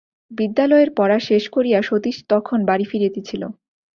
বিদ্যালয়ের 0.31 0.89
পড়া 0.95 1.17
শেষ 1.19 1.43
করিয়া 1.49 1.79
সতীশ 1.81 2.17
তখন 2.29 2.59
বাড়ি 2.65 2.85
ফিরিতেছিল। 2.85 3.43